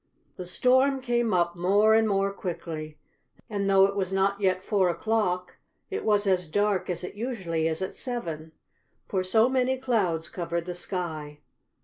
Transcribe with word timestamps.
The 0.35 0.47
storm 0.47 0.99
came 0.99 1.31
up 1.31 1.55
more 1.55 1.93
and 1.93 2.07
more 2.07 2.33
quickly, 2.33 2.97
and, 3.47 3.69
though 3.69 3.85
it 3.85 3.95
was 3.95 4.11
not 4.11 4.41
yet 4.41 4.63
four 4.63 4.89
o'clock, 4.89 5.57
it 5.91 6.03
was 6.03 6.25
as 6.25 6.47
dark 6.47 6.89
as 6.89 7.03
it 7.03 7.13
usually 7.13 7.67
is 7.67 7.83
at 7.83 7.95
seven, 7.95 8.53
for 9.07 9.23
so 9.23 9.47
many 9.47 9.77
clouds 9.77 10.27
covered 10.27 10.65
the 10.65 10.73
sky. 10.73 11.41